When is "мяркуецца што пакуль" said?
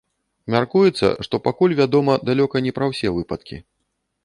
0.53-1.77